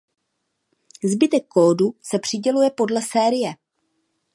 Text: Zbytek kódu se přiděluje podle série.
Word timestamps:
Zbytek 1.03 1.45
kódu 1.47 1.93
se 2.01 2.19
přiděluje 2.19 2.69
podle 2.71 3.01
série. 3.01 3.55